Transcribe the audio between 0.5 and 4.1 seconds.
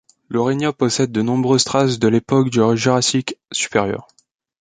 possède de nombreuses traces de l’époque du Jurassique supérieur.